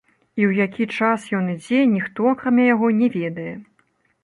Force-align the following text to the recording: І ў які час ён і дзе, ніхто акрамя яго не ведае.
І 0.39 0.45
ў 0.49 0.65
які 0.67 0.87
час 1.01 1.27
ён 1.41 1.51
і 1.53 1.59
дзе, 1.61 1.79
ніхто 1.93 2.33
акрамя 2.33 2.65
яго 2.73 2.87
не 3.03 3.13
ведае. 3.19 3.53